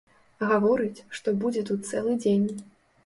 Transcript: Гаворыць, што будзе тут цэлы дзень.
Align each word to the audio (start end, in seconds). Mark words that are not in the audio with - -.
Гаворыць, 0.51 1.03
што 1.19 1.35
будзе 1.43 1.65
тут 1.71 1.87
цэлы 1.93 2.17
дзень. 2.25 2.49